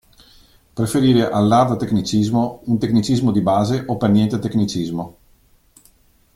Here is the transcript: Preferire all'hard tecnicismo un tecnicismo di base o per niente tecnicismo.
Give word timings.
Preferire 0.77 1.29
all'hard 1.29 1.77
tecnicismo 1.77 2.63
un 2.65 2.79
tecnicismo 2.79 3.29
di 3.31 3.41
base 3.41 3.83
o 3.85 3.97
per 3.97 4.09
niente 4.09 4.39
tecnicismo. 4.39 5.17